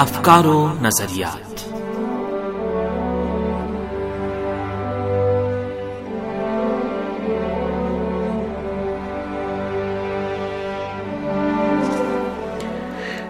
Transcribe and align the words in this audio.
افکار 0.00 0.44
و 0.44 0.68
نظریات۔ 0.82 1.60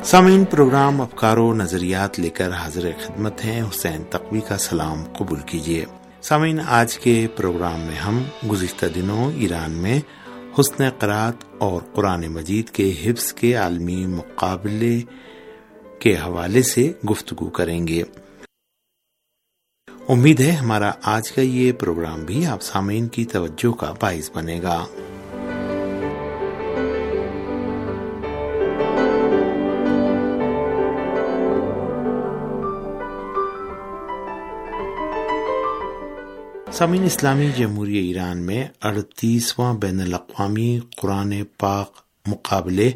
سامعین، 0.06 0.44
پروگرام 0.44 1.00
افکار 1.00 1.36
و 1.36 1.54
نظریات 1.54 2.20
لے 2.20 2.30
کر 2.30 2.50
حاضر 2.50 2.90
خدمت 3.06 3.44
ہیں۔ 3.44 3.62
حسین 3.62 4.02
تقوی 4.10 4.40
کا 4.40 4.58
سلام 4.58 5.04
قبول 5.18 5.38
کیجیے۔ 5.40 5.84
سامعین، 6.22 6.60
آج 6.68 6.98
کے 6.98 7.26
پروگرام 7.36 7.80
میں 7.80 7.96
ہم 7.96 8.22
گزشتہ 8.50 8.86
دنوں 8.86 9.32
ایران 9.36 9.70
میں 9.70 10.00
حسن 10.60 10.90
قرات 10.98 11.44
اور 11.58 11.82
قرآن 11.94 12.28
مجید 12.28 12.70
کے 12.70 12.94
حفظ 13.04 13.32
کے 13.32 13.54
عالمی 13.54 14.06
مقابلے 14.06 15.00
کے 16.00 16.16
حوالے 16.16 16.62
سے 16.62 16.92
گفتگو 17.10 17.50
کریں 17.50 17.86
گے۔ 17.86 18.02
امید 20.08 20.40
ہے 20.40 20.50
ہمارا 20.50 20.90
آج 21.02 21.32
کا 21.32 21.40
یہ 21.40 21.72
پروگرام 21.72 22.24
بھی 22.24 22.46
آپ 22.46 22.62
سامعین 22.62 23.08
کی 23.08 23.24
توجہ 23.24 23.72
کا 23.72 23.94
باعث 24.00 24.30
بنے 24.34 24.62
گا۔ 24.62 24.86
سامعین، 36.72 37.04
اسلامی 37.04 37.50
جمہوریہ 37.56 38.00
ایران 38.00 38.38
میں 38.38 38.68
اڑتیسواں 38.82 39.74
بین 39.74 40.00
الاقوامی 40.00 40.80
قرآن 40.96 41.42
پاک 41.58 41.92
مقابلے 42.26 42.92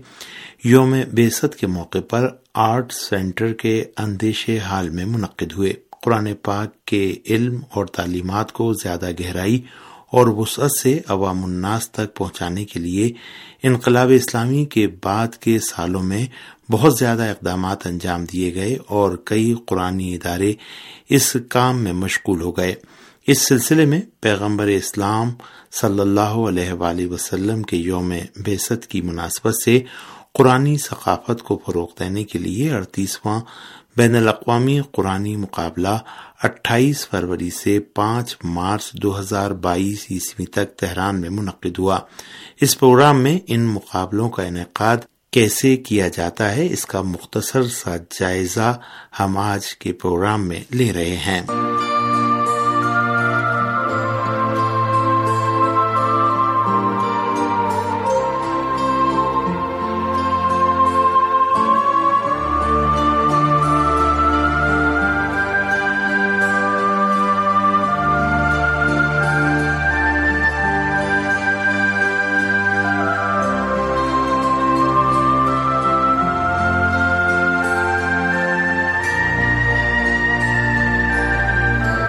یوم 0.65 0.95
بیست 1.13 1.57
کے 1.57 1.67
موقع 1.67 1.99
پر 2.11 2.29
آرٹ 2.55 2.93
سینٹر 2.93 3.53
کے 3.53 3.85
اندیش 3.99 4.51
حال 4.65 4.91
میں 4.91 5.05
منعقد 5.05 5.53
ہوئے۔ 5.53 5.73
قرآن 6.03 6.29
پاک 6.43 6.85
کے 6.85 7.15
علم 7.27 7.61
اور 7.73 7.87
تعلیمات 7.87 8.53
کو 8.53 8.73
زیادہ 8.73 9.11
گہرائی 9.21 9.63
اور 10.13 10.27
وسعت 10.27 10.71
سے 10.73 11.01
عوام 11.09 11.45
الناس 11.45 11.91
تک 11.91 12.15
پہنچانے 12.15 12.65
کے 12.65 12.81
لیے 12.81 13.13
انقلاب 13.63 14.11
اسلامی 14.15 14.65
کے 14.65 14.87
بعد 15.05 15.37
کے 15.37 15.59
سالوں 15.59 16.03
میں 16.03 16.27
بہت 16.71 16.99
زیادہ 16.99 17.23
اقدامات 17.23 17.87
انجام 17.87 18.25
دیے 18.25 18.55
گئے 18.55 18.79
اور 18.87 19.17
کئی 19.25 19.55
قرآنی 19.67 20.15
ادارے 20.15 20.53
اس 21.09 21.37
کام 21.49 21.83
میں 21.83 21.93
مشغول 21.93 22.41
ہو 22.41 22.57
گئے۔ 22.57 22.75
اس 23.27 23.39
سلسلے 23.39 23.85
میں 23.85 24.01
پیغمبر 24.21 24.67
اسلام 24.67 25.31
صلی 25.81 26.01
اللہ 26.01 26.43
علیہ 26.49 26.73
وآلہ 26.73 27.07
وسلم 27.07 27.63
کے 27.63 27.77
یوم 27.77 28.13
بیست 28.37 28.87
کی 28.87 29.01
مناسبت 29.01 29.55
سے 29.65 29.81
قرآن 30.39 30.77
ثقافت 30.77 31.43
کو 31.43 31.61
فروغ 31.67 31.89
دینے 31.99 32.25
کے 32.25 32.39
لیے 32.39 32.75
اڑتیسواں 32.75 33.41
بین 33.97 34.17
الاقوامی 34.17 34.81
قرآن 34.93 35.35
مقابلہ 35.37 35.99
اٹھائیس 36.43 37.09
فروری 37.09 37.51
سے 37.51 37.81
پانچ 37.81 38.37
مارچ 38.45 38.93
دو 38.93 39.19
ہزار 39.19 39.51
بائیس 39.51 40.07
عیسوی 40.11 40.47
تک 40.47 40.77
تہران 40.77 41.21
میں 41.21 41.31
منعقد 41.31 41.79
ہوا۔ 41.79 41.99
اس 42.61 42.79
پروگرام 42.79 43.21
میں 43.21 43.39
ان 43.47 43.61
مقابلوں 43.61 44.31
کا 44.31 44.43
انعقاد 44.43 44.97
کیسے 45.31 45.77
کیا 45.77 46.09
جاتا 46.09 46.57
ہے، 46.57 46.67
اس 46.71 46.87
کا 46.87 47.03
مختصر 47.03 47.69
سا 47.69 47.97
جائزہ 47.97 48.79
ہم 49.21 49.37
آج 49.37 49.75
کے 49.77 49.93
پروگرام 49.93 50.49
میں 50.49 50.61
لے 50.71 50.93
رہے 50.93 51.17
ہیں۔ 51.17 51.43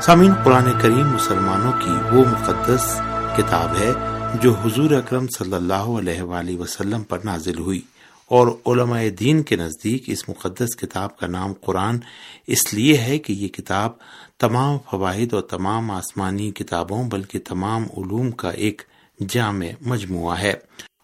سامعین، 0.05 0.33
قرآن 0.43 0.63
کریم 0.81 1.07
مسلمانوں 1.09 1.71
کی 1.79 2.15
وہ 2.15 2.23
مقدس 2.25 3.01
کتاب 3.37 3.75
ہے 3.75 3.93
جو 4.41 4.53
حضور 4.53 4.91
اکرم 4.91 5.27
صلی 5.27 5.53
اللہ 5.53 5.73
علیہ 5.73 6.21
وآلہ 6.21 6.57
وسلم 6.57 7.03
پر 7.03 7.19
نازل 7.23 7.59
ہوئی 7.59 7.81
اور 8.27 8.47
علماء 8.65 9.03
دین 9.19 9.43
کے 9.43 9.55
نزدیک 9.55 10.03
اس 10.07 10.29
مقدس 10.29 10.75
کتاب 10.75 11.17
کا 11.17 11.27
نام 11.27 11.53
قرآن 11.53 11.99
اس 12.47 12.73
لیے 12.73 12.97
ہے 12.97 13.17
کہ 13.17 13.33
یہ 13.33 13.47
کتاب 13.47 13.91
تمام 14.39 14.77
فواہد 14.91 15.33
اور 15.33 15.41
تمام 15.41 15.91
آسمانی 15.91 16.51
کتابوں 16.51 17.03
بلکہ 17.03 17.39
تمام 17.39 17.83
علوم 17.83 18.31
کا 18.31 18.49
ایک 18.49 18.81
جامع 19.29 19.67
مجموعہ 19.81 20.39
ہے۔ 20.39 20.53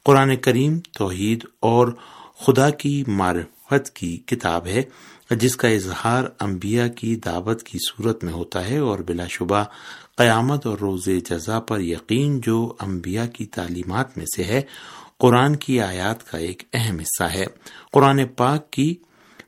قرآن 0.06 0.36
کریم 0.36 0.80
توحید 0.98 1.46
اور 1.60 1.88
خدا 2.40 2.70
کی 2.70 3.04
معرفت 3.08 3.90
کی 3.90 4.18
کتاب 4.18 4.68
ہے۔ 4.68 4.84
جس 5.40 5.56
کا 5.56 5.68
اظہار 5.68 6.24
انبیاء 6.40 6.88
کی 6.88 7.16
دعوت 7.16 7.64
کی 7.64 7.78
صورت 7.90 8.24
میں 8.24 8.34
ہوتا 8.34 8.70
ہے 8.70 8.78
اور 8.78 9.00
بلا 9.00 9.28
شبہ 9.28 9.64
قیامت 10.18 10.66
اور 10.66 10.78
روز 10.78 11.10
جزا 11.30 11.60
پر 11.60 11.80
یقین 11.80 12.42
جو 12.42 12.74
انبیاء 12.80 13.26
کی 13.26 13.46
تعلیمات 13.46 14.18
میں 14.18 14.26
سے 14.36 14.44
ہے، 14.44 14.62
قرآن 15.20 15.56
کی 15.56 15.82
آیات 15.82 16.32
کا 16.32 16.38
ایک 16.38 16.64
اہم 16.74 17.00
حصہ 17.00 17.24
ہے۔ 17.24 17.46
قرآن 17.94 18.26
پاک 18.38 18.72
کی 18.72 18.96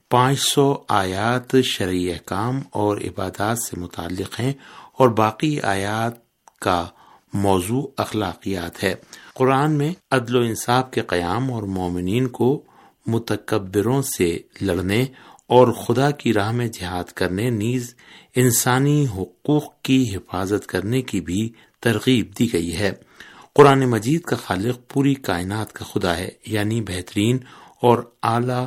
پانچ 0.09 0.39
سو 0.39 0.77
آیات 0.87 1.55
شرعی 1.63 2.11
احکام 2.11 2.59
اور 2.71 2.97
عبادات 2.97 3.57
سے 3.59 3.79
متعلق 3.79 4.39
ہیں 4.39 4.53
اور 4.97 5.09
باقی 5.09 5.61
آیات 5.61 6.13
کا 6.59 6.85
موضوع 7.33 7.83
اخلاقیات 7.97 8.83
ہے۔ 8.83 8.95
قرآن 9.33 9.71
میں 9.71 9.93
عدل 10.11 10.35
و 10.35 10.39
انصاف 10.39 10.91
کے 10.91 11.01
قیام 11.01 11.51
اور 11.51 11.63
مومنین 11.63 12.27
کو 12.27 12.63
متکبروں 13.05 14.01
سے 14.01 14.39
لڑنے 14.61 15.05
اور 15.53 15.67
خدا 15.67 16.11
کی 16.11 16.33
راہ 16.33 16.51
میں 16.51 16.67
جہاد 16.67 17.03
کرنے، 17.03 17.49
نیز 17.49 17.95
انسانی 18.35 19.05
حقوق 19.15 19.81
کی 19.81 20.15
حفاظت 20.15 20.67
کرنے 20.67 21.01
کی 21.01 21.21
بھی 21.21 21.49
ترغیب 21.79 22.31
دی 22.39 22.53
گئی 22.53 22.77
ہے۔ 22.77 22.91
قرآن 23.55 23.79
مجید 23.79 24.21
کا 24.21 24.35
خالق 24.35 24.79
پوری 24.87 25.13
کائنات 25.13 25.73
کا 25.73 25.85
خدا 25.85 26.17
ہے 26.17 26.29
یعنی 26.45 26.81
بہترین 26.81 27.37
اور 27.81 28.03
اعلی 28.23 28.65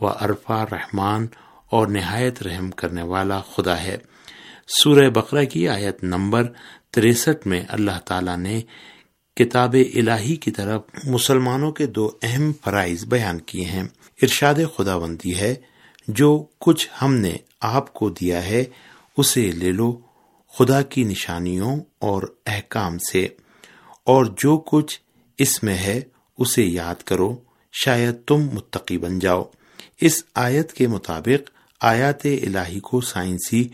و 0.00 0.06
عرفا 0.08 0.64
رحمان 0.64 1.26
اور 1.70 1.86
نہایت 1.86 2.42
رحم 2.42 2.70
کرنے 2.70 3.02
والا 3.02 3.40
خدا 3.40 3.82
ہے۔ 3.82 3.96
سورہ 4.68 5.10
بقرہ 5.10 5.44
کی 5.44 5.68
آیت 5.68 6.04
نمبر 6.04 6.44
تریسٹھ 6.90 7.46
میں 7.46 7.64
اللہ 7.68 7.98
تعالی 8.04 8.36
نے 8.36 8.60
کتاب 9.36 9.76
الہی 9.94 10.36
کی 10.36 10.50
طرف 10.50 10.82
مسلمانوں 11.04 11.72
کے 11.72 11.86
دو 11.86 12.10
اہم 12.22 12.52
فرائض 12.64 13.04
بیان 13.04 13.38
کیے 13.38 13.64
ہیں۔ 13.64 13.84
ارشاد 14.22 14.54
خدا 14.76 14.98
بندی 14.98 15.38
ہے 15.38 15.54
جو 16.08 16.46
کچھ 16.60 16.88
ہم 17.02 17.14
نے 17.14 17.36
آپ 17.60 17.92
کو 17.92 18.10
دیا 18.10 18.44
ہے، 18.44 18.64
اسے 19.16 19.50
لے 19.50 19.72
لو 19.72 20.00
خدا 20.58 20.82
کی 20.82 21.04
نشانیوں 21.04 21.80
اور 21.98 22.22
احکام 22.46 22.98
سے۔ 22.98 23.28
اور 24.04 24.24
جو 24.24 24.58
کچھ 24.58 25.00
اس 25.38 25.62
میں 25.62 25.74
ہے، 25.74 26.00
اسے 26.38 26.64
یاد 26.64 26.94
کرو، 26.94 27.36
شاید 27.72 28.14
تم 28.26 28.36
متقی 28.36 28.98
بن 28.98 29.18
جاؤ۔ 29.18 29.44
اس 30.00 30.24
آیت 30.34 30.72
کے 30.72 30.86
مطابق 30.86 31.50
آیات 31.80 32.26
الہی 32.26 32.80
کو 32.80 33.00
سائنسی 33.00 33.68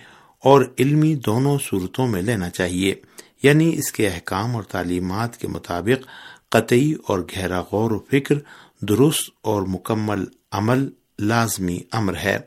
اور 0.45 0.65
علمی 0.79 1.15
دونوں 1.15 1.59
صورتوں 1.63 2.07
میں 2.07 2.23
لینا 2.23 2.51
چاہیے۔ 2.51 2.95
یعنی 3.43 3.75
اس 3.75 3.93
کے 3.93 4.09
احکام 4.09 4.57
اور 4.57 4.63
تعلیمات 4.63 5.37
کے 5.37 5.49
مطابق 5.49 6.07
قطعی 6.51 6.95
اور 7.07 7.19
گہرا 7.19 7.61
غور 7.61 7.91
و 7.91 7.99
فکر، 7.99 8.35
درست 8.81 9.31
اور 9.41 9.63
مکمل 9.63 10.25
عمل 10.53 10.89
لازمی 11.19 11.81
امر 11.93 12.17
ہے۔ 12.17 12.39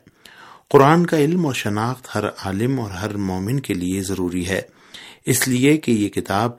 قرآن 0.70 1.06
کا 1.06 1.18
علم 1.18 1.46
اور 1.46 1.54
شناخت 1.54 2.16
ہر 2.16 2.28
عالم 2.28 2.80
اور 2.80 2.90
ہر 2.90 3.16
مومن 3.16 3.60
کے 3.60 3.74
لیے 3.74 4.02
ضروری 4.02 4.48
ہے۔ 4.48 4.62
اس 5.26 5.48
لیے 5.48 5.76
کہ 5.76 5.90
یہ 5.90 6.08
کتاب 6.08 6.50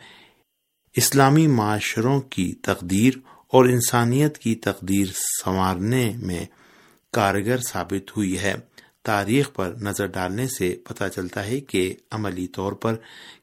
اسلامی 0.95 1.48
معاشروں 1.48 2.21
کی 2.21 2.54
تقدیر 2.54 3.13
اور 3.48 3.65
انسانیت 3.65 4.38
کی 4.38 4.56
تقدیر 4.56 5.07
سنوارنے 5.13 6.13
میں 6.21 6.45
کارگر 7.13 7.57
ثابت 7.57 8.18
ہوئی 8.18 8.39
ہے۔ 8.39 8.53
تاریخ 9.03 9.53
پر 9.53 9.74
نظر 9.81 10.06
ڈالنے 10.06 10.48
سے 10.48 10.75
پتہ 10.83 11.03
چلتا 11.15 11.45
ہے 11.45 11.60
کہ 11.60 11.95
عملی 12.12 12.48
طور 12.48 12.74
پر 12.74 12.95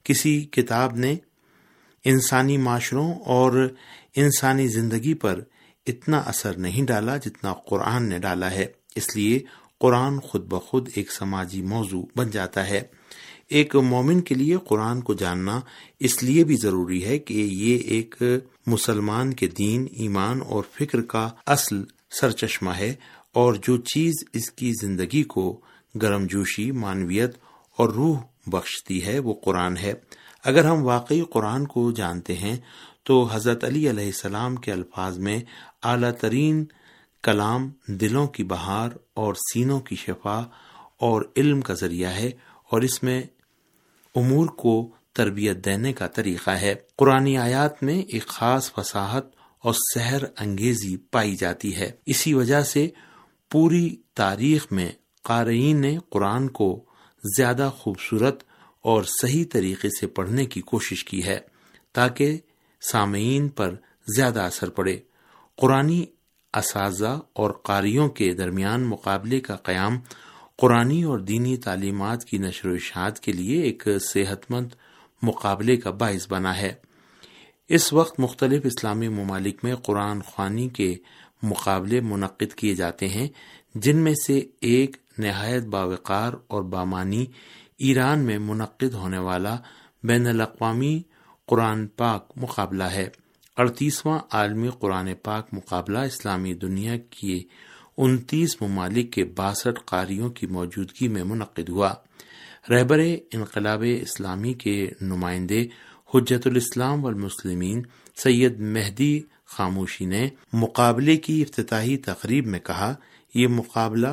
کسی 0.05 0.41
کتاب 0.41 0.97
نے 0.97 1.17
انسانی 2.05 2.57
معاشروں 2.57 3.15
اور 3.15 3.75
انسانی 4.17 4.69
زندگی 4.69 5.15
پر 5.15 5.41
اتنا 5.87 6.19
اثر 6.19 6.59
نہیں 6.59 6.87
ڈالا 6.87 7.17
جتنا 7.17 7.55
قرآن 7.55 8.09
نے 8.09 8.19
ڈالا 8.19 8.51
ہے۔ 8.51 8.67
اس 8.97 9.17
لیے 9.17 9.41
قرآن 9.81 10.21
خود 10.21 10.47
بخود 10.47 10.89
ایک 10.95 11.13
سماجی 11.13 11.63
موضوع 11.63 12.05
بن 12.17 12.31
جاتا 12.31 12.69
ہے۔ 12.69 12.83
ایک 13.49 13.77
مومن 13.77 14.21
کے 14.21 14.35
لیے 14.35 14.57
قرآن 14.67 15.01
کو 15.01 15.15
جاننا 15.15 15.61
اس 16.01 16.23
لیے 16.23 16.45
بھی 16.45 16.57
ضروری 16.57 17.05
ہے 17.05 17.19
کہ 17.19 17.35
یہ 17.35 17.79
ایک 17.79 18.23
مسلمان 18.67 19.35
کے 19.35 19.47
دین، 19.47 19.87
ایمان 19.93 20.41
اور 20.43 20.63
فکر 20.73 21.03
کا 21.03 21.31
اصل 21.47 21.83
سرچشمہ 22.21 22.71
ہے 22.71 22.95
اور 23.33 23.55
جو 23.55 23.77
چیز 23.77 24.13
اس 24.33 24.51
کی 24.51 24.73
زندگی 24.83 25.23
کو 25.23 25.61
گرم 26.03 26.27
جوشی 26.27 26.71
مانویت 26.71 27.37
اور 27.79 27.89
روح 27.89 28.19
بخشتی 28.47 29.07
ہے 29.07 29.19
وہ 29.19 29.35
قرآن 29.35 29.77
ہے۔ 29.77 29.93
اگر 30.45 30.65
ہم 30.65 30.85
واقعی 30.85 31.21
قرآن 31.21 31.67
کو 31.67 31.91
جانتے 31.93 32.35
ہیں 32.35 32.57
تو 33.05 33.29
حضرت 33.33 33.65
علی 33.65 33.91
علیہ 33.91 34.07
السلام 34.07 34.57
کے 34.57 34.73
الفاظ 34.73 35.19
میں 35.19 35.41
اعلی 35.83 36.13
ترین 36.21 36.65
کلام 37.23 37.71
دلوں 37.87 38.27
کی 38.27 38.45
بہار 38.45 38.91
اور 39.15 39.35
سینوں 39.35 39.81
کی 39.81 39.97
شفا 39.97 40.39
اور 41.01 41.23
علم 41.37 41.61
کا 41.61 41.75
ذریعہ 41.75 42.11
ہے 42.11 42.31
اور 42.71 42.83
اس 42.83 43.03
میں 43.03 43.23
امور 44.15 44.47
کو 44.47 44.91
تربیت 45.13 45.65
دینے 45.65 45.93
کا 45.93 46.07
طریقہ 46.07 46.51
ہے۔ 46.51 46.75
قرآن 46.97 47.37
آیات 47.37 47.83
میں 47.83 48.03
ایک 48.03 48.27
خاص 48.27 48.71
وساحت 48.79 49.27
اور 49.59 49.75
سحر 49.95 50.23
انگیزی 50.39 50.97
پائی 50.97 51.37
جاتی 51.37 51.77
ہے۔ 51.77 51.91
اسی 52.07 52.35
وجہ 52.35 52.63
سے 52.63 52.89
پوری 53.51 53.97
تاریخ 54.15 54.67
میں 54.71 54.93
قارئین 55.23 55.81
نے 55.81 55.99
قرآن 56.11 56.49
کو 56.49 56.85
زیادہ 57.37 57.71
خوبصورت 57.79 58.43
اور 58.83 59.03
صحیح 59.03 59.45
طریقے 59.53 59.89
سے 60.01 60.07
پڑھنے 60.07 60.47
کی 60.47 60.61
کوشش 60.61 61.05
کی 61.05 61.25
ہے 61.25 61.41
تاکہ 61.93 62.39
سامعین 62.93 63.49
پر 63.49 63.75
زیادہ 64.17 64.41
اثر 64.41 64.71
پڑے۔ 64.71 64.99
قرآن 65.57 66.05
اساتذہ 66.55 67.21
اور 67.33 67.51
قاریوں 67.51 68.09
کے 68.09 68.35
درمیان 68.35 68.85
مقابلے 68.85 69.41
کا 69.41 69.57
قیام 69.57 69.99
قرآن 70.57 71.05
اور 71.05 71.19
دینی 71.19 71.57
تعلیمات 71.57 72.25
کی 72.25 72.39
نشر 72.39 72.69
و 72.69 72.75
اشاعت 72.75 73.21
کے 73.21 73.33
لیے 73.33 73.63
ایک 73.63 73.89
صحت 74.01 74.51
مند 74.51 74.69
مقابلے 75.23 75.77
کا 75.77 75.91
باعث 75.91 76.27
بنا 76.31 76.57
ہے۔ 76.57 76.75
اس 77.69 77.93
وقت 77.93 78.21
مختلف 78.21 78.63
اسلامی 78.65 79.09
ممالک 79.09 79.65
میں 79.65 79.75
قرآن 79.75 80.23
خوانی 80.23 80.69
کے 80.69 80.97
مقابلے 81.43 82.01
منعقد 82.01 82.55
کیے 82.55 82.75
جاتے 82.75 83.09
ہیں، 83.09 83.29
جن 83.75 83.97
میں 83.97 84.15
سے 84.27 84.43
ایک 84.61 84.97
نہایت 85.19 85.65
باوقار 85.65 86.33
اور 86.47 86.63
بامانی 86.63 87.27
ایران 87.79 88.19
میں 88.19 88.39
منعقد 88.39 88.95
ہونے 88.95 89.19
والا 89.19 89.57
بین 90.03 90.27
الاقوامی 90.27 91.03
قرآن 91.47 91.87
پاک 91.87 92.33
مقابلہ 92.37 92.85
ہے۔ 92.85 93.09
اڑتیسواں 93.57 94.19
عالمی 94.31 94.69
قرآن 94.79 95.15
پاک 95.23 95.49
مقابلہ 95.53 95.99
اسلامی 95.99 96.55
دنیا 96.55 96.97
کی 97.11 97.45
انتیس 97.97 98.63
ممالک 98.63 99.13
کے 99.13 99.25
باسٹھ 99.25 99.81
قاریوں 99.85 100.29
کی 100.29 100.47
موجودگی 100.47 101.09
میں 101.09 101.25
منعقد 101.25 101.69
ہوا۔ 101.69 101.95
رہبر 102.71 102.99
انقلاب 103.33 103.85
اسلامی 104.01 104.55
کے 104.55 104.91
نمائندے 105.01 105.67
حجت 106.15 106.47
الاسلام 106.47 107.05
والمسلمین 107.05 107.83
سید 108.17 108.61
مہدی 108.61 109.21
خاموشی 109.45 110.05
نے 110.05 110.29
مقابلے 110.53 111.17
کی 111.17 111.43
افتتاحی 111.43 111.97
تقریب 111.97 112.47
میں 112.47 112.61
کہا، 112.61 112.95
یہ 113.35 113.47
مقابلہ 113.47 114.09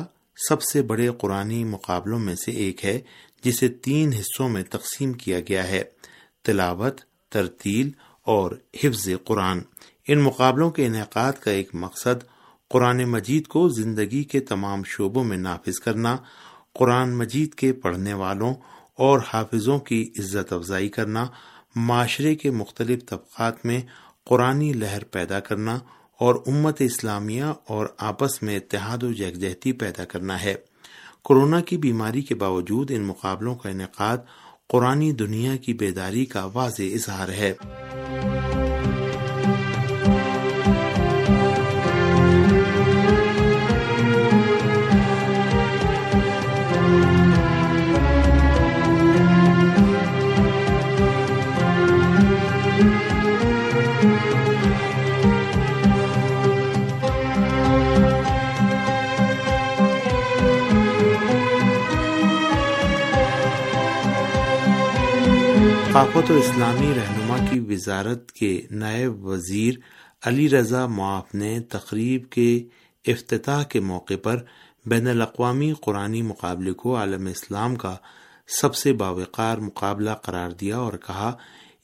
سب 0.48 0.62
سے 0.62 0.82
بڑے 0.82 1.08
قرآن 1.18 1.66
مقابلوں 1.66 2.18
میں 2.18 2.34
سے 2.34 2.50
ایک 2.50 2.84
ہے، 2.84 3.00
جسے 3.44 3.68
تین 3.68 4.12
حصوں 4.12 4.48
میں 4.48 4.62
تقسیم 4.62 5.12
کیا 5.12 5.40
گیا 5.40 5.68
ہے۔ 5.68 5.82
تلاوت 6.44 7.00
ترتیل 7.32 7.90
اور 8.26 8.50
حفظ 8.84 9.08
قرآن۔ 9.24 9.60
ان 10.08 10.20
مقابلوں 10.20 10.70
کے 10.70 10.86
انعقاد 10.86 11.32
کا 11.32 11.50
ایک 11.50 11.70
مقصد 11.74 12.24
قرآن 12.70 13.04
مجید 13.04 13.46
کو 13.46 13.68
زندگی 13.68 14.24
کے 14.24 14.40
تمام 14.40 14.82
شعبوں 14.84 15.24
میں 15.24 15.36
نافذ 15.36 15.80
کرنا، 15.80 16.16
قرآن 16.74 17.16
مجید 17.16 17.54
کے 17.54 17.72
پڑھنے 17.72 18.14
والوں 18.14 18.54
اور 18.98 19.20
حافظوں 19.32 19.78
کی 19.78 20.10
عزت 20.18 20.52
افزائی 20.52 20.88
کرنا، 20.88 21.26
معاشرے 21.76 22.34
کے 22.34 22.50
مختلف 22.50 23.06
طبقات 23.06 23.66
میں 23.66 23.80
قرآن 24.24 24.78
لہر 24.78 25.04
پیدا 25.04 25.40
کرنا 25.40 25.78
اور 26.20 26.34
امت 26.46 26.80
اسلامیہ 26.80 27.44
اور 27.44 27.86
آپس 27.98 28.42
میں 28.42 28.56
اتحاد 28.56 29.02
و 29.02 29.10
یکجہتی 29.10 29.72
پیدا 29.72 30.04
کرنا 30.04 30.42
ہے۔ 30.42 30.54
کورونا 31.22 31.60
کی 31.60 31.76
بیماری 31.76 32.22
کے 32.22 32.34
باوجود 32.34 32.90
ان 32.90 33.02
مقابلوں 33.02 33.54
کا 33.54 33.68
انعقاد 33.68 34.18
قرآن 34.72 35.18
دنیا 35.18 35.56
کی 35.56 35.74
بیداری 35.74 36.24
کا 36.24 36.48
واضح 36.54 36.82
اظہار 36.82 37.28
ہے۔ 37.28 37.52
ثقافت 66.12 66.30
و 66.30 66.34
اسلامی 66.34 66.86
رہنما 66.96 67.36
کی 67.50 67.58
وزارت 67.60 68.32
کے 68.32 68.50
نائب 68.70 69.24
وزیر 69.26 69.74
علی 70.22 70.48
رضا 70.50 70.86
معاف 70.86 71.34
نے 71.34 71.60
تقریب 71.60 72.28
کے 72.30 72.48
افتتاح 73.04 73.62
کے 73.62 73.80
موقع 73.80 74.14
پر 74.22 74.42
بین 74.86 75.08
الاقوامی 75.08 75.72
قرآن 75.80 76.20
مقابلے 76.22 76.72
کو 76.72 76.96
عالم 76.96 77.26
اسلام 77.26 77.76
کا 77.76 77.94
سب 78.60 78.74
سے 78.74 78.92
باوقار 78.92 79.58
مقابلہ 79.58 80.10
قرار 80.22 80.50
دیا 80.50 80.76
اور 80.76 80.98
کہا، 81.06 81.32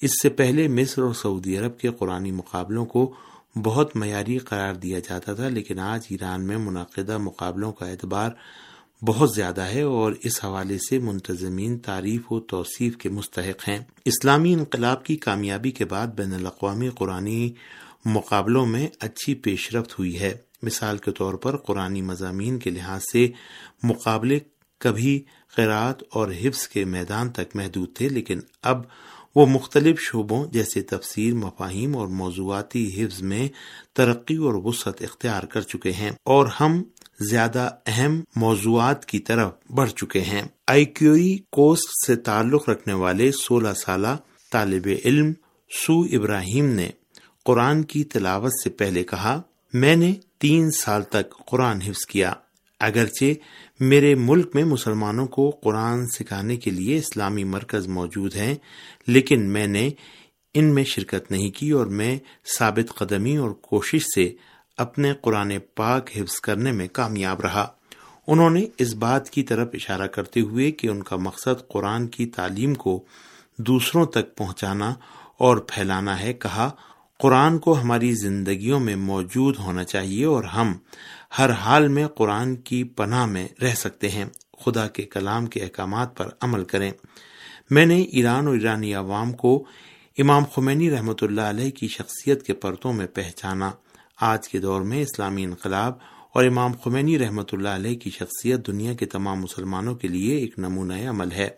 اس 0.01 0.23
سے 0.23 0.29
پہلے 0.29 0.69
مصر 0.69 1.03
اور 1.03 1.15
سعودی 1.15 1.57
عرب 1.59 1.79
کے 1.79 1.91
قرآن 1.99 2.31
مقابلوں 2.31 2.87
کو 2.87 3.13
بہت 3.57 3.97
معیاری 3.97 4.39
قرار 4.39 4.75
دیا 4.75 4.99
جاتا 4.99 5.35
تھا، 5.35 5.49
لیکن 5.49 5.79
آج 5.79 6.07
ایران 6.11 6.47
میں 6.47 6.59
منعقدہ 6.59 7.19
مقابلوں 7.19 7.73
کا 7.73 7.87
اعتبار 7.87 8.31
بہت 9.03 9.35
زیادہ 9.35 9.61
ہے 9.61 9.83
اور 9.83 10.13
اس 10.23 10.45
حوالے 10.45 10.79
سے 10.79 10.99
منتظمین 10.99 11.79
تعریف 11.79 12.33
و 12.33 12.41
توصیف 12.41 12.97
کے 12.97 13.09
مستحق 13.09 13.69
ہیں۔ 13.69 13.79
اسلامی 14.05 14.53
انقلاب 14.53 15.05
کی 15.05 15.17
کامیابی 15.17 15.71
کے 15.71 15.85
بعد 15.85 16.07
بین 16.07 16.33
الاقوامی 16.33 16.89
قرآن 16.89 17.49
مقابلوں 18.05 18.67
میں 18.67 18.89
اچھی 19.01 19.35
پیش 19.35 19.75
رفت 19.75 19.99
ہوئی 19.99 20.21
ہے۔ 20.21 20.37
مثال 20.63 20.99
کے 20.99 21.11
طور 21.11 21.35
پر 21.35 21.57
قرآن 21.57 22.01
مضامین 22.01 22.59
کے 22.59 22.71
لحاظ 22.71 23.01
سے 23.13 23.29
مقابلے 23.83 24.39
کبھی 24.79 25.23
قرآت 25.57 26.03
اور 26.11 26.29
حفظ 26.29 26.69
کے 26.69 26.85
میدان 26.85 27.29
تک 27.29 27.57
محدود 27.57 27.95
تھے، 27.95 28.09
لیکن 28.09 28.41
اب 28.63 28.83
وہ 29.37 29.47
مختلف 29.47 30.01
شعبوں 30.01 30.47
جیسے 30.47 30.83
تفسیر، 30.83 31.35
مفاہیم 31.35 31.97
اور 31.97 32.07
موضوعاتی 32.07 33.05
حفظ 33.05 33.23
میں 33.23 33.49
ترقی 33.93 34.37
اور 34.37 34.55
وسعت 34.55 35.03
اختیار 35.03 35.43
کر 35.43 35.61
چکے 35.61 35.93
ہیں۔ 35.93 36.11
اور 36.25 36.47
ہم 36.47 36.83
زیادہ 37.21 37.71
اہم 37.87 38.21
موضوعات 38.37 39.07
کی 39.07 39.19
طرف 39.19 39.53
بڑھ 39.71 39.91
چکے 39.91 40.21
ہیں۔ 40.21 40.43
آئی 40.67 40.85
کیوئی 40.85 41.39
کوسٹ 41.53 42.07
سے 42.07 42.17
تعلق 42.17 42.69
رکھنے 42.69 42.95
والے 42.95 43.33
سولہ 43.33 43.73
سالہ 43.73 44.17
طالب 44.53 44.89
علم 45.05 45.33
سو 45.71 46.01
ابراہیم 46.01 46.67
نے 46.67 46.91
قرآن 47.45 47.83
کی 47.83 48.05
تلاوت 48.05 48.53
سے 48.65 48.71
پہلے 48.71 49.05
کہا، 49.05 49.43
میں 49.73 49.97
نے 49.97 50.13
تین 50.39 50.71
سال 50.71 51.03
تک 51.03 51.47
قرآن 51.47 51.83
حفظ 51.83 52.07
کیا۔ 52.07 52.33
اگرچہ 52.81 53.25
میرے 53.81 54.15
ملک 54.15 54.51
میں 54.55 54.65
مسلمانوں 54.65 55.27
کو 55.27 55.51
قرآن 55.51 56.07
سکھانے 56.07 56.57
کے 56.57 56.71
لیے 56.71 56.97
اسلامی 56.97 57.45
مرکز 57.45 57.87
موجود 57.87 58.35
ہیں، 58.35 58.55
لیکن 59.07 59.49
میں 59.49 59.67
نے 59.67 59.91
ان 60.55 60.65
میں 60.65 60.85
شرکت 60.85 61.31
نہیں 61.31 61.51
کی 61.51 61.71
اور 61.71 61.87
میں 61.87 62.19
ثابت 62.59 62.95
قدمی 62.95 63.37
اور 63.37 63.51
کوشش 63.51 64.03
سے 64.15 64.33
اپنے 64.79 65.13
قرآن 65.21 65.53
پاک 65.75 66.11
حفظ 66.17 66.41
کرنے 66.41 66.73
میں 66.73 66.89
کامیاب 66.93 67.41
رہا۔ 67.41 67.67
انہوں 68.27 68.51
نے 68.51 68.67
اس 68.79 68.95
بات 68.95 69.31
کی 69.31 69.43
طرف 69.43 69.69
اشارہ 69.75 70.07
کرتے 70.07 70.41
ہوئے 70.41 70.71
کہ 70.71 70.87
ان 70.87 71.03
کا 71.03 71.17
مقصد 71.17 71.69
قرآن 71.69 72.07
کی 72.07 72.27
تعلیم 72.27 72.75
کو 72.75 73.05
دوسروں 73.59 74.07
تک 74.07 74.37
پہنچانا 74.37 74.95
اور 75.39 75.57
پھیلانا 75.57 76.21
ہے۔ 76.21 76.33
کہا، 76.33 76.71
قرآن 77.19 77.59
کو 77.59 77.81
ہماری 77.81 78.13
زندگیوں 78.13 78.81
میں 78.81 78.97
موجود 78.97 79.57
ہونا 79.59 79.85
چاہیے 79.85 80.25
اور 80.25 80.45
ہم 80.45 80.73
ہر 81.39 81.51
حال 81.51 81.89
میں 81.89 82.07
قرآن 82.07 82.57
کی 82.57 82.85
پناہ 82.85 83.27
میں 83.27 83.49
رہ 83.63 83.75
سکتے 83.75 84.09
ہیں۔ 84.09 84.25
خدا 84.65 84.89
کے 84.89 85.03
کلام 85.03 85.47
کے 85.47 85.61
احکامات 85.61 86.17
پر 86.17 86.29
عمل 86.41 86.65
کریں۔ 86.65 86.91
میں 87.71 87.87
نے 87.87 88.03
ایران 88.03 88.47
اور 88.47 88.55
ایرانی 88.55 88.95
عوام 88.95 89.33
کو 89.33 89.65
امام 90.19 90.45
خمینی 90.45 90.91
رحمۃ 90.91 91.23
اللہ 91.23 91.41
علیہ 91.41 91.71
کی 91.71 91.89
شخصیت 91.89 92.43
کے 92.43 92.53
پرتوں 92.53 92.93
میں 92.93 93.07
پہچانا۔ 93.07 93.71
آج 94.21 94.49
کے 94.49 94.59
دور 94.59 94.81
میں 94.81 95.03
اسلامی 95.03 95.45
انقلاب 95.45 95.93
اور 96.35 96.45
امام 96.45 96.73
خمینی 96.85 97.19
رحمۃ 97.19 97.43
اللہ 97.53 97.69
علیہ 97.69 97.99
کی 97.99 98.11
شخصیت 98.11 98.67
دنیا 98.67 98.95
کے 98.95 99.07
تمام 99.07 99.41
مسلمانوں 99.41 99.95
کے 99.95 100.09
لیے 100.09 100.37
ایک 100.37 100.59
نمونہ 100.59 101.09
عمل 101.09 101.33
ہے۔ 101.33 101.49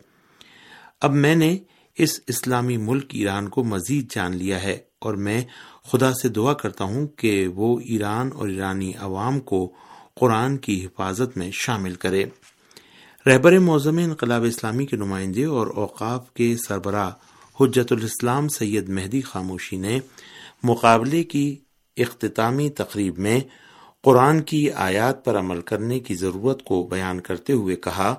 اب 1.01 1.15
میں 1.15 1.35
نے 1.35 1.59
اس 1.99 2.21
اسلامی 2.27 2.77
ملک 2.77 3.07
ایران 3.11 3.49
کو 3.49 3.65
مزید 3.65 4.13
جان 4.13 4.37
لیا 4.37 4.63
ہے 4.63 4.79
اور 4.99 5.15
میں 5.15 5.45
خدا 5.85 6.13
سے 6.13 6.29
دعا 6.29 6.53
کرتا 6.53 6.85
ہوں 6.85 7.07
کہ 7.07 7.49
وہ 7.49 7.81
ایران 7.81 8.31
اور 8.35 8.49
ایرانی 8.49 8.93
عوام 8.99 9.41
کو 9.41 9.73
قرآن 10.15 10.57
کی 10.57 10.87
حفاظت 10.87 11.37
میں 11.37 11.51
شامل 11.53 11.95
کرے۔ 11.95 12.25
رہبر 13.27 13.59
موزم 13.59 13.99
انقلاب 13.99 14.45
اسلامی 14.45 14.87
کے 14.87 14.97
نمائندے 14.97 15.45
اور 15.45 15.67
اوقاف 15.67 16.33
کے 16.33 16.57
سربراہ 16.57 17.11
حجت 17.61 17.93
الاسلام 17.93 18.49
سید 18.49 18.89
مہدی 18.89 19.21
خاموشی 19.21 19.77
نے 19.77 20.01
مقابلے 20.63 21.25
کی 21.25 21.57
اختتامی 21.97 22.71
تقریب 22.71 23.19
میں 23.19 23.41
قرآن 24.03 24.43
کی 24.43 24.71
آیات 24.71 25.25
پر 25.25 25.39
عمل 25.39 25.61
کرنے 25.61 26.01
کی 26.01 26.15
ضرورت 26.15 26.65
کو 26.65 26.89
بیان 26.91 27.21
کرتے 27.21 27.53
ہوئے 27.53 27.77
کہا، 27.77 28.15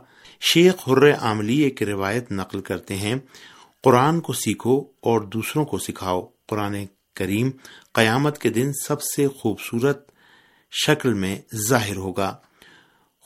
شیخ 0.54 0.90
حر 0.90 1.14
عاملی 1.14 1.58
ایک 1.58 1.84
روایت 1.84 2.32
نقل 2.32 2.62
کرتے 2.62 2.96
ہیں، 2.96 3.16
قرآن 3.84 4.20
کو 4.20 4.34
سیکھو 4.34 4.84
اور 5.00 5.22
دوسروں 5.22 5.66
کو 5.66 5.78
سکھاؤ۔ 5.78 6.28
قرآن 6.48 6.86
کریم 7.16 7.52
قیامت 7.94 8.38
کے 8.38 8.50
دن 8.50 8.74
سب 8.74 9.02
سے 9.02 9.28
خوبصورت 9.28 10.12
شکل 10.72 11.14
میں 11.14 11.40
ظاہر 11.56 11.96
ہوگا۔ 11.96 12.38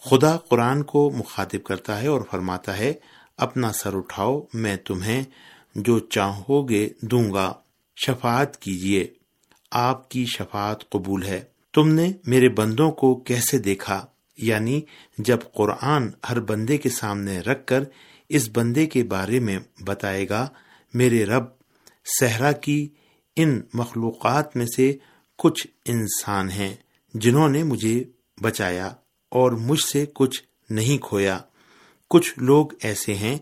خدا 0.05 0.37
قرآن 0.37 0.83
کو 0.83 1.11
مخاطب 1.11 1.63
کرتا 1.63 2.01
ہے 2.01 2.07
اور 2.07 2.21
فرماتا 2.31 2.77
ہے، 2.77 2.93
اپنا 3.37 3.71
سر 3.71 3.97
اٹھاؤ، 3.97 4.41
میں 4.53 4.75
تمہیں 4.75 5.23
جو 5.75 5.99
چاہو 5.99 6.69
گے 6.69 6.89
دوں 7.01 7.33
گا۔ 7.33 7.53
شفاعت 7.95 8.61
کیجیے۔ 8.61 9.14
آپ 9.75 10.09
کی 10.09 10.25
شفاعت 10.25 10.89
قبول 10.89 11.23
ہے۔ 11.23 11.43
تم 11.73 11.87
نے 11.87 12.11
میرے 12.27 12.49
بندوں 12.49 12.91
کو 12.91 13.15
کیسے 13.15 13.57
دیکھا؟ 13.57 14.05
یعنی 14.37 14.81
جب 15.17 15.37
قرآن 15.53 16.09
ہر 16.29 16.39
بندے 16.39 16.77
کے 16.77 16.89
سامنے 16.89 17.39
رکھ 17.39 17.65
کر 17.65 17.83
اس 18.29 18.49
بندے 18.53 18.85
کے 18.85 19.03
بارے 19.03 19.39
میں 19.39 19.59
بتائے 19.81 20.29
گا، 20.29 20.47
میرے 20.93 21.25
رب، 21.25 21.43
صحرا 22.19 22.51
کی 22.51 22.89
ان 23.35 23.61
مخلوقات 23.73 24.57
میں 24.57 24.65
سے 24.75 24.97
کچھ 25.37 25.67
انسان 25.85 26.49
ہیں 26.49 26.75
جنہوں 27.13 27.49
نے 27.49 27.63
مجھے 27.63 28.03
بچایا 28.41 28.87
اور 29.29 29.51
مجھ 29.51 29.81
سے 29.81 30.05
کچھ 30.13 30.43
نہیں 30.69 30.97
کھویا۔ 30.97 31.39
کچھ 32.09 32.33
لوگ 32.37 32.65
ایسے 32.81 33.15
ہیں 33.15 33.37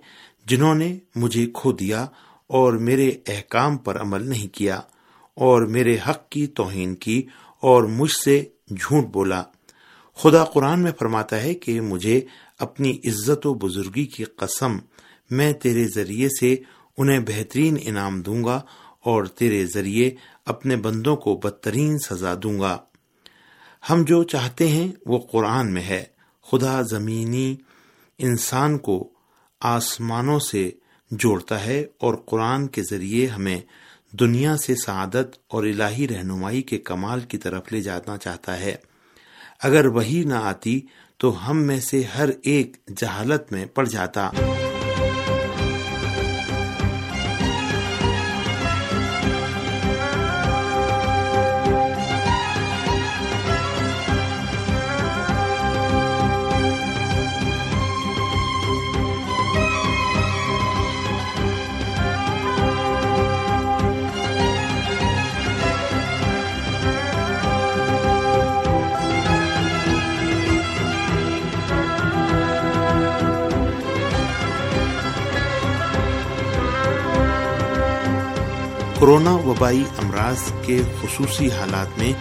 جنہوں 0.46 0.76
نے 0.76 0.98
مجھے 1.16 1.48
کھو 1.54 1.72
دیا 1.72 2.08
اور 2.48 2.74
میرے 2.74 3.12
احکام 3.28 3.78
پر 3.78 4.02
عمل 4.02 4.30
نہیں 4.30 4.56
کیا۔ 4.56 4.80
اور 5.36 5.62
میرے 5.62 5.98
حق 6.10 6.30
کی 6.30 6.48
توہین 6.48 6.96
کی 6.96 7.22
اور 7.62 7.84
مجھ 7.84 8.18
سے 8.26 8.44
جھوٹ 8.70 9.06
بولا۔ 9.06 9.44
خدا 10.16 10.44
قرآن 10.44 10.80
میں 10.80 10.92
فرماتا 11.00 11.42
ہے 11.42 11.56
کہ 11.56 11.82
مجھے 11.82 12.22
اپنی 12.60 13.00
عزت 13.06 13.48
و 13.48 13.54
بزرگی 13.54 14.06
کی 14.06 14.24
قسم 14.24 14.78
میں 15.32 15.54
تیرے 15.54 15.88
ذریعے 15.88 16.28
سے 16.40 16.56
انہیں 16.98 17.20
بہترین 17.20 17.78
انعام 17.82 18.22
دوں 18.22 18.44
گا 18.44 18.62
اور 19.00 19.26
تیرے 19.26 19.66
ذریعے 19.66 20.12
اپنے 20.46 20.76
بندوں 20.76 21.16
کو 21.16 21.36
بدترین 21.44 21.98
سزا 21.98 22.34
دوں 22.44 22.60
گا۔ 22.60 22.78
ہم 23.90 24.04
جو 24.04 24.24
چاہتے 24.24 24.68
ہیں 24.68 24.92
وہ 25.06 25.20
قرآن 25.20 25.74
میں 25.74 25.84
ہے۔ 25.84 26.04
خدا 26.52 26.82
زمینی 26.82 27.56
انسان 28.18 28.78
کو 28.78 29.10
آسمانوں 29.60 30.40
سے 30.40 30.72
جوڑتا 31.12 31.66
ہے 31.66 31.86
اور 32.00 32.16
قرآن 32.16 32.68
کے 32.68 32.82
ذریعے 32.84 33.28
ہمیں 33.28 33.62
دنیا 34.20 34.58
سے 34.58 34.76
سعادت 34.76 35.36
اور 35.48 35.64
الہی 35.64 36.08
رہنمائی 36.08 36.62
کے 36.62 36.78
کمال 36.78 37.20
کی 37.20 37.38
طرف 37.38 37.64
لے 37.72 37.82
جانا 37.82 38.18
چاہتا 38.18 38.60
ہے۔ 38.60 38.76
اگر 39.64 39.86
وہی 39.86 40.24
نہ 40.24 40.34
آتی 40.34 40.82
تو 41.18 41.50
ہم 41.50 41.64
میں 41.64 41.80
سے 41.80 42.04
ہر 42.18 42.30
ایک 42.44 42.78
جہالت 42.98 43.52
میں 43.52 43.66
پڑ 43.66 43.88
جاتا۔ 43.88 44.30
کورونا 79.04 79.32
وبائی 79.32 79.84
امراض 79.98 80.52
کے 80.66 80.82
خصوصی 81.02 81.48
حالات 81.48 82.00
میں 82.00 82.14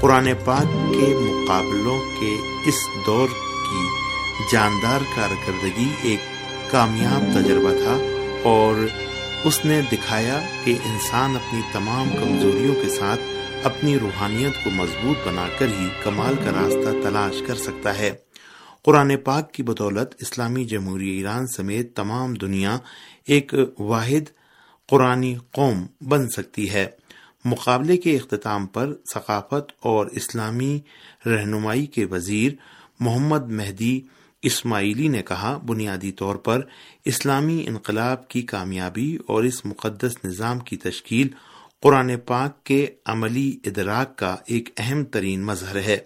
قرآن 0.00 0.28
پاک 0.44 0.64
کے 0.70 1.14
مقابلوں 1.14 1.98
کے 2.20 2.34
اس 2.66 2.74
دور 3.06 3.28
کی 3.28 3.86
جاندار 4.52 5.00
کارکردگی 5.16 5.88
ایک 6.02 6.20
کامیاب 6.70 7.38
تجربہ 7.38 7.70
تھا 7.70 7.96
اور 8.42 8.86
اس 9.44 9.64
نے 9.64 9.80
دکھایا 9.92 10.40
کہ 10.64 10.78
انسان 10.84 11.36
اپنی 11.36 11.60
تمام 11.72 12.08
کمزوریوں 12.08 12.74
کے 12.74 12.88
ساتھ 12.88 13.20
اپنی 13.62 13.98
روحانیت 13.98 14.64
کو 14.64 14.70
مضبوط 14.70 15.28
بنا 15.28 15.46
کر 15.58 15.66
ہی 15.66 15.88
کمال 16.04 16.34
کا 16.44 16.50
راستہ 16.50 17.08
تلاش 17.08 17.42
کر 17.46 17.54
سکتا 17.54 17.98
ہے۔ 17.98 18.10
قرآن 18.84 19.16
پاک 19.16 19.52
کی 19.52 19.62
بدولت 19.62 20.14
اسلامی 20.20 20.64
جمہوری 20.64 21.08
ایران 21.08 21.46
سمیت 21.46 21.96
تمام 21.96 22.34
دنیا 22.34 22.78
ایک 23.26 23.54
واحد 23.78 24.37
قرآن 24.88 25.34
قوم 25.52 25.86
بن 26.00 26.28
سکتی 26.28 26.70
ہے۔ 26.70 26.86
مقابلے 27.44 27.96
کے 27.96 28.16
اختتام 28.16 28.66
پر 28.66 28.94
ثقافت 29.14 29.72
اور 29.80 30.06
اسلامی 30.06 30.80
رہنمائی 31.26 31.86
کے 31.86 32.04
وزیر 32.04 32.52
محمد 33.00 33.52
مہدی 33.52 34.00
اسماعیلی 34.42 35.08
نے 35.08 35.22
کہا، 35.22 35.58
بنیادی 35.66 36.12
طور 36.12 36.36
پر 36.36 36.60
اسلامی 37.04 37.64
انقلاب 37.66 38.28
کی 38.28 38.42
کامیابی 38.42 39.18
اور 39.26 39.44
اس 39.44 39.66
مقدس 39.66 40.16
نظام 40.24 40.58
کی 40.58 40.76
تشکیل 40.76 41.28
قرآن 41.82 42.16
پاک 42.26 42.64
کے 42.64 42.86
عملی 43.06 43.58
ادراک 43.64 44.16
کا 44.16 44.36
ایک 44.46 44.68
اہم 44.76 45.04
ترین 45.04 45.44
مظہر 45.44 45.76
ہے۔ 45.76 45.98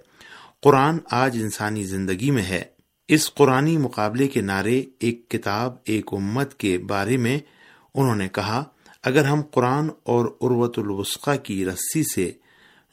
قرآن 0.62 0.98
آج 1.10 1.38
انسانی 1.42 1.84
زندگی 1.84 2.30
میں 2.30 2.42
ہے۔ 2.42 2.64
اس 3.08 3.34
قرآنی 3.34 3.76
مقابلے 3.76 4.28
کے 4.28 4.40
نعرے، 4.40 4.82
ایک 4.98 5.28
کتاب، 5.28 5.74
ایک 5.84 6.04
امت 6.12 6.54
کے 6.54 6.78
بارے 6.78 7.16
میں 7.16 7.38
انہوں 7.94 8.16
نے 8.16 8.28
کہا 8.28 8.64
اگر 9.02 9.24
ہم 9.24 9.42
قرآن 9.42 9.88
اور 10.02 10.26
عروت 10.26 10.78
الوسقہ 10.78 11.36
کی 11.36 11.64
رسی 11.64 12.02
سے 12.02 12.32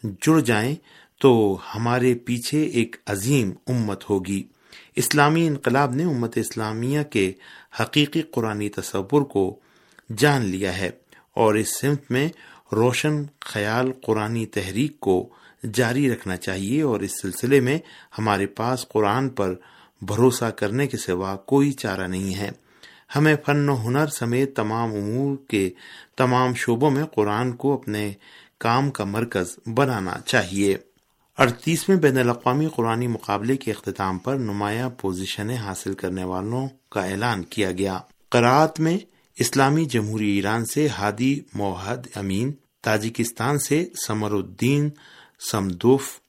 جڑ 0.04 0.40
جائیں 0.40 0.76
تو 1.22 1.58
ہمارے 1.76 2.14
پیچھے 2.14 2.64
ایک 2.64 2.96
عظیم 3.06 3.52
امت 3.68 4.10
ہوگی۔ 4.10 4.44
اسلامی 4.96 5.48
انقلاب 5.48 5.96
نے 5.96 6.04
امت 6.04 6.38
اسلامیہ 6.38 7.04
کے 7.04 7.34
حقیقی 7.80 8.22
قرآنی 8.22 8.70
تصور 8.70 9.22
کو 9.22 9.60
جان 10.18 10.42
لیا 10.42 10.78
ہے 10.78 10.90
اور 11.34 11.56
اس 11.56 11.80
سمت 11.80 12.12
میں 12.12 12.30
روشن 12.72 13.24
خیال 13.40 13.92
قرآنی 14.04 14.46
تحریک 14.46 15.00
کو 15.00 15.30
جاری 15.74 16.12
رکھنا 16.12 16.38
چاہیے 16.38 16.82
اور 16.82 17.00
اس 17.00 17.22
سلسلے 17.22 17.60
میں 17.60 17.78
ہمارے 18.18 18.46
پاس 18.46 18.88
قرآن 18.88 19.30
پر 19.30 19.56
بھروسہ 20.02 20.46
کرنے 20.46 20.88
کے 20.88 20.98
سوا 20.98 21.36
کوئی 21.36 21.72
چارہ 21.72 22.08
نہیں 22.08 22.36
ہے۔ 22.36 22.50
ہمیں 23.16 23.36
فن 23.46 23.70
و 23.70 23.88
ہنر 23.88 24.08
سمیت 24.08 24.56
تمام 24.56 24.94
امور 24.94 25.38
کے 25.48 25.70
تمام 26.18 26.54
شعبوں 26.54 26.92
میں 26.92 27.06
قرآن 27.06 27.52
کو 27.52 27.74
اپنے 27.74 28.14
کام 28.58 28.92
کا 28.92 29.04
مرکز 29.04 29.60
بنانا 29.76 30.16
چاہیے۔ 30.26 30.78
اڑتیسویں 31.38 31.98
بین 31.98 32.18
الاقوامی 32.18 32.68
قرآنی 32.76 33.08
مقابلے 33.08 33.58
کے 33.58 33.72
اختتام 33.72 34.18
پر 34.18 34.36
نمایاں 34.36 34.90
پوزیشنیں 34.90 35.58
حاصل 35.58 35.94
کرنے 35.94 36.24
والوں 36.24 36.68
کا 36.92 37.06
اعلان 37.06 37.44
کیا 37.44 37.72
گیا۔ 37.72 38.00
قرآت 38.30 38.80
میں 38.80 38.98
اسلامی 39.36 39.86
جمہوری 39.86 40.30
ایران 40.30 40.66
سے 40.66 40.88
ہادی 40.88 41.40
موحد 41.54 41.98
امین، 42.16 42.52
تاجکستان 42.84 43.60
سے 43.60 43.90
سمر 44.08 44.32
الدین 44.32 44.90
سمدوف 45.52 46.20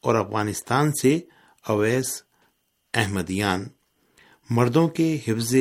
اور 0.00 0.14
افغانستان 0.14 0.92
سے 0.92 1.20
اویس 1.68 2.22
احمدیان۔ 2.94 3.68
مردوں 4.50 4.88
کے 4.88 5.18
حفظ 5.28 5.54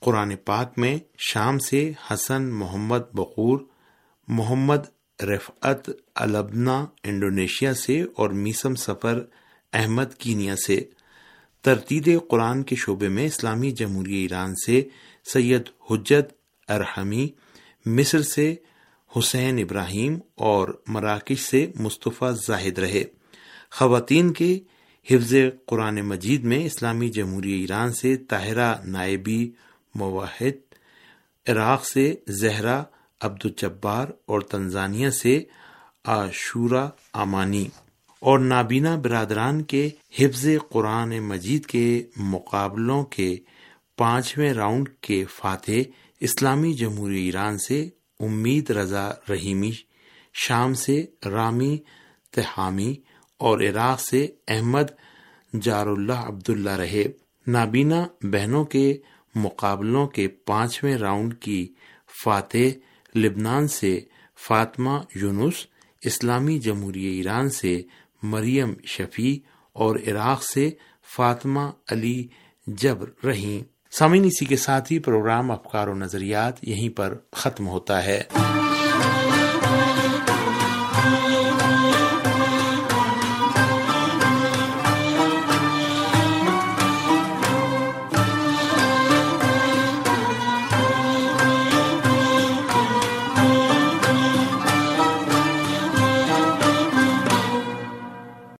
قرآن 0.00 0.36
پاک 0.44 0.78
میں 0.78 0.98
شام 1.18 1.58
سے 1.58 1.92
حسن 2.10 2.50
محمد 2.50 3.14
بقور، 3.14 3.60
محمد 4.28 5.22
رفعت 5.22 5.90
البنا 6.14 6.86
انڈونیشیا 7.04 7.74
سے 7.74 8.02
اور 8.02 8.30
میسم 8.30 8.74
سفر 8.74 9.20
احمد 9.72 10.14
کینیا 10.18 10.54
سے۔ 10.66 10.84
ترتیب 11.62 12.28
قرآن 12.30 12.62
کے 12.62 12.76
شعبے 12.76 13.08
میں 13.08 13.26
اسلامی 13.26 13.70
جمہوری 13.70 14.14
ایران 14.14 14.54
سے 14.66 14.82
سید 15.32 15.62
حجت 15.90 16.32
ارحمی، 16.70 17.28
مصر 17.86 18.22
سے 18.22 18.54
حسین 19.18 19.58
ابراہیم 19.58 20.18
اور 20.34 20.82
مراکش 20.86 21.40
سے 21.40 21.72
مصطفیٰ 21.74 22.32
زاہد 22.46 22.78
رہے۔ 22.78 23.04
خواتین 23.70 24.32
کے 24.32 24.60
حفظ 25.10 25.34
قرآن 25.66 26.00
مجید 26.00 26.44
میں 26.44 26.64
اسلامی 26.64 27.08
جمہوری 27.08 27.52
ایران 27.52 27.92
سے 27.92 28.16
طاہرہ 28.16 28.74
نائبی 28.84 29.50
مواحد، 29.94 30.74
عراق 31.48 31.84
سے 31.84 32.14
زہرا 32.28 32.82
عبد 33.20 33.40
الجبار 33.44 34.08
اور 34.26 34.40
تنزانیہ 34.40 35.10
سے 35.10 35.44
عاشورہ 36.04 36.88
امانی 37.12 37.68
اور 38.20 38.38
نابینا 38.38 38.96
برادران 38.96 39.62
کے 39.62 39.90
حفظ 40.18 40.46
قرآن 40.70 41.18
مجید 41.20 41.66
کے 41.66 42.02
مقابلوں 42.16 43.04
کے 43.04 43.36
پانچویں 43.96 44.52
راؤنڈ 44.52 44.88
کے 45.00 45.24
فاتح 45.24 45.80
اسلامی 46.20 46.72
جمہوری 46.72 47.24
ایران 47.24 47.58
سے 47.58 47.88
امید 48.20 48.70
رضا 48.70 49.10
رحیمی، 49.30 49.70
شام 50.34 50.74
سے 50.74 51.06
رامی 51.24 51.78
تہامی 52.30 52.94
اور 53.38 53.60
عراق 53.60 54.00
سے 54.00 54.26
احمد 54.48 54.90
جار 55.60 55.86
اللہ 55.86 56.12
عبداللہ 56.12 56.70
رہے۔ 56.70 57.04
نابینا 57.46 58.06
بہنوں 58.22 58.64
کے 58.64 58.98
مقابلوں 59.38 60.06
کے 60.06 60.28
پانچویں 60.28 60.96
راؤنڈ 60.96 61.38
کی 61.38 61.74
فاتح 62.24 62.68
لبنان 63.18 63.68
سے 63.68 64.00
فاطمہ 64.46 64.98
یونس، 65.14 65.54
اسلامی 66.02 66.58
جمہوریہ 66.58 67.10
ایران 67.10 67.50
سے 67.50 67.82
مریم 68.22 68.74
شفیع 68.84 69.36
اور 69.72 69.96
عراق 69.96 70.42
سے 70.42 70.70
فاطمہ 71.16 71.60
علی 71.90 72.26
جبر 72.66 73.26
رہیں۔ 73.26 73.64
سامعین، 73.90 74.24
اسی 74.24 74.44
کے 74.44 74.56
ساتھ 74.56 74.92
ہی 74.92 74.98
پروگرام 74.98 75.50
افکار 75.50 75.88
و 75.88 75.94
نظریات 75.94 76.68
یہیں 76.68 76.96
پر 76.96 77.14
ختم 77.32 77.68
ہوتا 77.68 78.04
ہے۔ 78.04 78.22